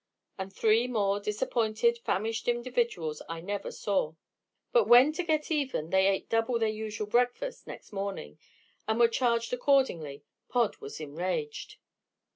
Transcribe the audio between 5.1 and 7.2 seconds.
to get even they ate double their usual